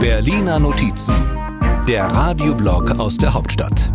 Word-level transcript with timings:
Berliner 0.00 0.58
Notizen, 0.58 1.14
der 1.86 2.06
Radioblog 2.06 2.98
aus 2.98 3.16
der 3.16 3.34
Hauptstadt. 3.34 3.92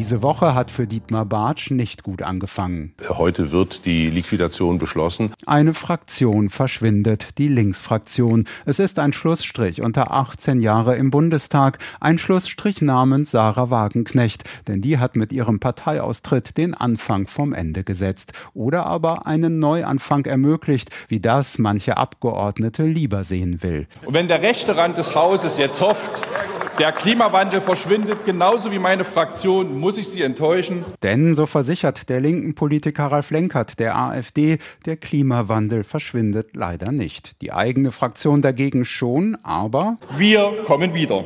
Diese 0.00 0.22
Woche 0.22 0.54
hat 0.54 0.70
für 0.70 0.86
Dietmar 0.86 1.26
Bartsch 1.26 1.70
nicht 1.70 2.04
gut 2.04 2.22
angefangen. 2.22 2.94
Heute 3.06 3.52
wird 3.52 3.84
die 3.84 4.08
Liquidation 4.08 4.78
beschlossen. 4.78 5.34
Eine 5.44 5.74
Fraktion 5.74 6.48
verschwindet, 6.48 7.36
die 7.36 7.48
Linksfraktion. 7.48 8.46
Es 8.64 8.78
ist 8.78 8.98
ein 8.98 9.12
Schlussstrich 9.12 9.82
unter 9.82 10.10
18 10.10 10.60
Jahre 10.60 10.96
im 10.96 11.10
Bundestag, 11.10 11.78
ein 12.00 12.16
Schlussstrich 12.16 12.80
namens 12.80 13.32
Sarah 13.32 13.68
Wagenknecht, 13.68 14.44
denn 14.68 14.80
die 14.80 14.96
hat 14.96 15.16
mit 15.16 15.34
ihrem 15.34 15.60
Parteiaustritt 15.60 16.56
den 16.56 16.72
Anfang 16.72 17.26
vom 17.26 17.52
Ende 17.52 17.84
gesetzt 17.84 18.32
oder 18.54 18.86
aber 18.86 19.26
einen 19.26 19.58
Neuanfang 19.58 20.24
ermöglicht, 20.24 20.88
wie 21.08 21.20
das 21.20 21.58
manche 21.58 21.98
Abgeordnete 21.98 22.84
lieber 22.84 23.22
sehen 23.22 23.62
will. 23.62 23.86
Und 24.06 24.14
wenn 24.14 24.28
der 24.28 24.40
rechte 24.40 24.78
Rand 24.78 24.96
des 24.96 25.14
Hauses 25.14 25.58
jetzt 25.58 25.82
hofft, 25.82 26.26
der 26.80 26.92
Klimawandel 26.92 27.60
verschwindet, 27.60 28.24
genauso 28.24 28.72
wie 28.72 28.78
meine 28.78 29.04
Fraktion, 29.04 29.78
muss 29.78 29.98
ich 29.98 30.08
Sie 30.08 30.22
enttäuschen. 30.22 30.82
Denn, 31.02 31.34
so 31.34 31.44
versichert 31.44 32.08
der 32.08 32.20
linken 32.20 32.54
Politiker 32.54 33.08
Ralf 33.08 33.30
Lenkert 33.30 33.78
der 33.78 33.98
AfD, 33.98 34.56
der 34.86 34.96
Klimawandel 34.96 35.84
verschwindet 35.84 36.56
leider 36.56 36.90
nicht. 36.90 37.42
Die 37.42 37.52
eigene 37.52 37.92
Fraktion 37.92 38.40
dagegen 38.40 38.86
schon, 38.86 39.36
aber... 39.42 39.98
Wir 40.16 40.62
kommen 40.64 40.94
wieder. 40.94 41.22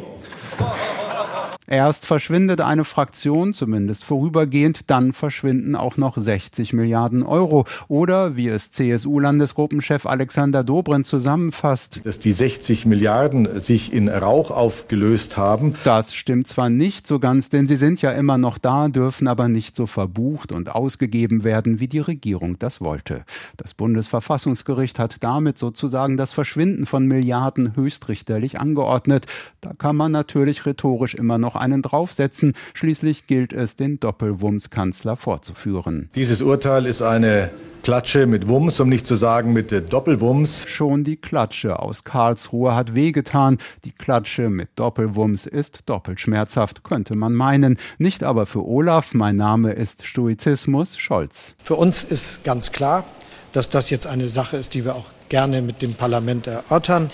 Erst 1.66 2.04
verschwindet 2.04 2.60
eine 2.60 2.84
Fraktion, 2.84 3.54
zumindest 3.54 4.04
vorübergehend, 4.04 4.90
dann 4.90 5.14
verschwinden 5.14 5.76
auch 5.76 5.96
noch 5.96 6.18
60 6.18 6.74
Milliarden 6.74 7.22
Euro. 7.22 7.64
Oder, 7.88 8.36
wie 8.36 8.48
es 8.48 8.70
CSU-Landesgruppenchef 8.70 10.04
Alexander 10.04 10.62
Dobrindt 10.62 11.06
zusammenfasst, 11.06 12.00
dass 12.04 12.18
die 12.18 12.32
60 12.32 12.84
Milliarden 12.84 13.60
sich 13.60 13.94
in 13.94 14.10
Rauch 14.10 14.50
aufgelöst 14.50 15.38
haben. 15.38 15.74
Das 15.84 16.14
stimmt 16.14 16.48
zwar 16.48 16.68
nicht 16.68 17.06
so 17.06 17.18
ganz, 17.18 17.48
denn 17.48 17.66
sie 17.66 17.76
sind 17.76 18.02
ja 18.02 18.10
immer 18.10 18.36
noch 18.36 18.58
da, 18.58 18.88
dürfen 18.88 19.26
aber 19.26 19.48
nicht 19.48 19.74
so 19.74 19.86
verbucht 19.86 20.52
und 20.52 20.74
ausgegeben 20.74 21.44
werden, 21.44 21.80
wie 21.80 21.88
die 21.88 21.98
Regierung 22.00 22.58
das 22.58 22.82
wollte. 22.82 23.24
Das 23.56 23.72
Bundesverfassungsgericht 23.72 24.98
hat 24.98 25.16
damit 25.20 25.56
sozusagen 25.56 26.18
das 26.18 26.34
Verschwinden 26.34 26.84
von 26.84 27.06
Milliarden 27.06 27.74
höchstrichterlich 27.74 28.60
angeordnet. 28.60 29.24
Da 29.62 29.72
kann 29.72 29.96
man 29.96 30.12
natürlich 30.12 30.66
rhetorisch 30.66 31.14
immer 31.14 31.38
noch 31.38 31.53
noch 31.54 31.60
einen 31.60 31.82
draufsetzen. 31.82 32.54
Schließlich 32.74 33.26
gilt 33.26 33.52
es, 33.52 33.76
den 33.76 34.00
Doppelwumms-Kanzler 34.00 35.16
vorzuführen. 35.16 36.08
Dieses 36.14 36.42
Urteil 36.42 36.86
ist 36.86 37.02
eine 37.02 37.50
Klatsche 37.82 38.26
mit 38.26 38.48
Wumms, 38.48 38.80
um 38.80 38.88
nicht 38.88 39.06
zu 39.06 39.14
sagen 39.14 39.52
mit 39.52 39.70
Doppelwumms. 39.92 40.66
Schon 40.68 41.04
die 41.04 41.16
Klatsche 41.16 41.78
aus 41.80 42.04
Karlsruhe 42.04 42.74
hat 42.74 42.94
wehgetan. 42.94 43.58
Die 43.84 43.92
Klatsche 43.92 44.48
mit 44.48 44.70
Doppelwumms 44.76 45.46
ist 45.46 45.80
doppelt 45.86 46.18
schmerzhaft, 46.18 46.82
könnte 46.82 47.14
man 47.14 47.34
meinen. 47.34 47.78
Nicht 47.98 48.24
aber 48.24 48.46
für 48.46 48.66
Olaf, 48.66 49.12
mein 49.12 49.36
Name 49.36 49.72
ist 49.72 50.06
Stoizismus 50.06 50.96
Scholz. 50.96 51.56
Für 51.62 51.76
uns 51.76 52.04
ist 52.04 52.42
ganz 52.42 52.72
klar, 52.72 53.04
dass 53.52 53.68
das 53.68 53.90
jetzt 53.90 54.06
eine 54.06 54.28
Sache 54.28 54.56
ist, 54.56 54.72
die 54.74 54.84
wir 54.84 54.94
auch 54.94 55.06
gerne 55.28 55.60
mit 55.60 55.82
dem 55.82 55.94
Parlament 55.94 56.46
erörtern. 56.46 57.10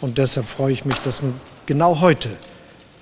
Und 0.00 0.18
deshalb 0.18 0.48
freue 0.48 0.72
ich 0.72 0.84
mich, 0.84 0.96
dass 1.04 1.20
genau 1.66 2.00
heute 2.00 2.30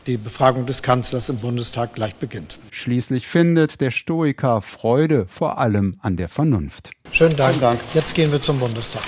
die 0.06 0.16
Befragung 0.16 0.66
des 0.66 0.82
Kanzlers 0.82 1.28
im 1.28 1.38
Bundestag 1.38 1.94
gleich 1.94 2.14
beginnt. 2.14 2.58
Schließlich 2.70 3.26
findet 3.26 3.80
der 3.80 3.90
Stoiker 3.90 4.62
Freude 4.62 5.26
vor 5.26 5.58
allem 5.58 5.96
an 6.00 6.16
der 6.16 6.28
Vernunft. 6.28 6.90
Schönen 7.12 7.36
Dank. 7.36 7.54
Schönen 7.54 7.60
Dank. 7.60 7.80
Jetzt 7.94 8.14
gehen 8.14 8.32
wir 8.32 8.40
zum 8.40 8.58
Bundestag. 8.58 9.02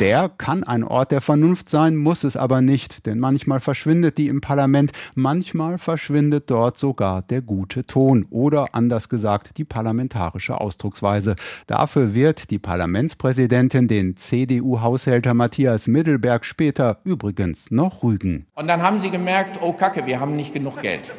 Der 0.00 0.28
kann 0.28 0.64
ein 0.64 0.82
Ort 0.82 1.12
der 1.12 1.20
Vernunft 1.20 1.70
sein, 1.70 1.94
muss 1.94 2.24
es 2.24 2.36
aber 2.36 2.60
nicht, 2.60 3.06
denn 3.06 3.20
manchmal 3.20 3.60
verschwindet 3.60 4.18
die 4.18 4.26
im 4.26 4.40
Parlament, 4.40 4.90
manchmal 5.14 5.78
verschwindet 5.78 6.50
dort 6.50 6.76
sogar 6.78 7.22
der 7.22 7.42
gute 7.42 7.86
Ton 7.86 8.26
oder 8.30 8.66
anders 8.72 9.08
gesagt 9.08 9.56
die 9.56 9.64
parlamentarische 9.64 10.60
Ausdrucksweise. 10.60 11.36
Dafür 11.68 12.12
wird 12.12 12.50
die 12.50 12.58
Parlamentspräsidentin 12.58 13.86
den 13.86 14.16
CDU-Haushälter 14.16 15.32
Matthias 15.32 15.86
Mittelberg 15.86 16.44
später 16.44 16.98
übrigens 17.04 17.70
noch 17.70 18.02
rügen. 18.02 18.46
Und 18.56 18.66
dann 18.66 18.82
haben 18.82 18.98
sie 18.98 19.10
gemerkt, 19.10 19.60
oh 19.62 19.74
Kacke, 19.74 20.06
wir 20.06 20.18
haben 20.18 20.34
nicht 20.34 20.52
genug 20.52 20.80
Geld. 20.80 21.12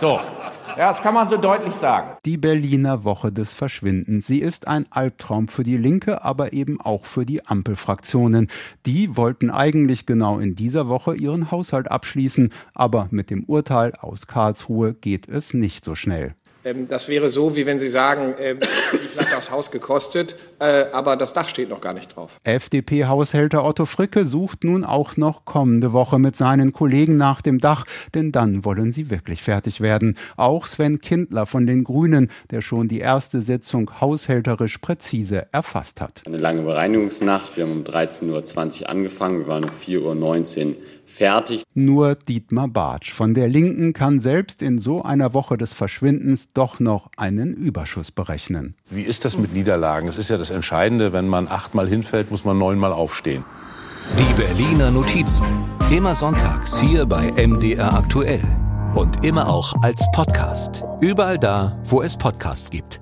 So, 0.00 0.20
ja, 0.76 0.88
das 0.88 1.02
kann 1.02 1.14
man 1.14 1.28
so 1.28 1.36
deutlich 1.36 1.74
sagen. 1.74 2.16
Die 2.24 2.36
Berliner 2.36 3.04
Woche 3.04 3.32
des 3.32 3.54
Verschwindens. 3.54 4.26
Sie 4.26 4.40
ist 4.40 4.68
ein 4.68 4.86
Albtraum 4.90 5.48
für 5.48 5.62
die 5.62 5.76
Linke, 5.76 6.24
aber 6.24 6.52
eben 6.52 6.80
auch 6.80 7.04
für 7.04 7.26
die 7.26 7.46
Ampelfraktionen. 7.46 8.48
Die 8.86 9.16
wollten 9.16 9.50
eigentlich 9.50 10.06
genau 10.06 10.38
in 10.38 10.54
dieser 10.54 10.88
Woche 10.88 11.14
ihren 11.14 11.50
Haushalt 11.50 11.90
abschließen, 11.90 12.50
aber 12.74 13.08
mit 13.10 13.30
dem 13.30 13.44
Urteil 13.44 13.92
aus 14.00 14.26
Karlsruhe 14.26 14.94
geht 14.94 15.28
es 15.28 15.54
nicht 15.54 15.84
so 15.84 15.94
schnell. 15.94 16.34
Ähm, 16.64 16.88
das 16.88 17.08
wäre 17.08 17.30
so, 17.30 17.56
wie 17.56 17.66
wenn 17.66 17.78
Sie 17.78 17.88
sagen, 17.88 18.34
äh, 18.38 18.56
wie 18.58 19.08
viel 19.08 19.20
hat 19.20 19.32
das 19.32 19.50
Haus 19.50 19.70
gekostet, 19.70 20.36
äh, 20.58 20.84
aber 20.92 21.16
das 21.16 21.32
Dach 21.32 21.48
steht 21.48 21.68
noch 21.68 21.80
gar 21.80 21.92
nicht 21.92 22.14
drauf. 22.14 22.38
FDP-Haushälter 22.44 23.64
Otto 23.64 23.86
Fricke 23.86 24.24
sucht 24.24 24.64
nun 24.64 24.84
auch 24.84 25.16
noch 25.16 25.44
kommende 25.44 25.92
Woche 25.92 26.18
mit 26.18 26.36
seinen 26.36 26.72
Kollegen 26.72 27.16
nach 27.16 27.40
dem 27.40 27.58
Dach, 27.58 27.84
denn 28.14 28.32
dann 28.32 28.64
wollen 28.64 28.92
sie 28.92 29.10
wirklich 29.10 29.42
fertig 29.42 29.80
werden. 29.80 30.16
Auch 30.36 30.66
Sven 30.66 31.00
Kindler 31.00 31.46
von 31.46 31.66
den 31.66 31.84
Grünen, 31.84 32.30
der 32.50 32.62
schon 32.62 32.88
die 32.88 33.00
erste 33.00 33.42
Sitzung 33.42 33.90
haushälterisch 34.00 34.78
präzise 34.78 35.46
erfasst 35.52 36.00
hat. 36.00 36.22
Eine 36.26 36.38
lange 36.38 36.62
Bereinigungsnacht. 36.62 37.56
Wir 37.56 37.64
haben 37.64 37.72
um 37.72 37.84
13.20 37.84 38.82
Uhr 38.82 38.88
angefangen. 38.88 39.40
Wir 39.40 39.46
waren 39.48 39.64
um 39.64 39.70
4.19 39.70 40.66
Uhr 40.66 40.76
fertig. 41.12 41.62
Nur 41.74 42.14
Dietmar 42.14 42.68
Bartsch 42.68 43.12
von 43.12 43.34
der 43.34 43.48
Linken 43.48 43.92
kann 43.92 44.20
selbst 44.20 44.62
in 44.62 44.78
so 44.78 45.02
einer 45.02 45.34
Woche 45.34 45.56
des 45.56 45.74
Verschwindens 45.74 46.48
doch 46.54 46.80
noch 46.80 47.08
einen 47.16 47.54
Überschuss 47.54 48.10
berechnen. 48.10 48.74
Wie 48.90 49.02
ist 49.02 49.24
das 49.24 49.36
mit 49.38 49.52
Niederlagen? 49.52 50.08
Es 50.08 50.18
ist 50.18 50.30
ja 50.30 50.38
das 50.38 50.50
Entscheidende, 50.50 51.12
wenn 51.12 51.28
man 51.28 51.48
achtmal 51.48 51.88
hinfällt, 51.88 52.30
muss 52.30 52.44
man 52.44 52.58
neunmal 52.58 52.92
aufstehen. 52.92 53.44
Die 54.18 54.34
Berliner 54.34 54.90
Notizen. 54.90 55.46
Immer 55.90 56.14
sonntags 56.14 56.78
hier 56.78 57.06
bei 57.06 57.32
MDR 57.32 57.94
aktuell. 57.94 58.42
Und 58.94 59.24
immer 59.24 59.48
auch 59.48 59.74
als 59.82 60.04
Podcast. 60.12 60.84
Überall 61.00 61.38
da, 61.38 61.80
wo 61.84 62.02
es 62.02 62.16
Podcasts 62.16 62.70
gibt. 62.70 63.00